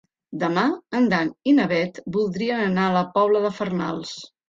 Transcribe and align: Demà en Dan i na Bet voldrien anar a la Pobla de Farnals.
Demà 0.43 0.63
en 0.99 1.05
Dan 1.11 1.29
i 1.53 1.55
na 1.59 1.69
Bet 1.73 2.01
voldrien 2.19 2.65
anar 2.67 2.89
a 2.91 2.99
la 2.99 3.07
Pobla 3.19 3.47
de 3.49 3.57
Farnals. 3.63 4.21